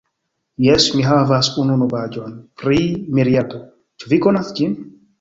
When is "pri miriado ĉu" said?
2.63-4.15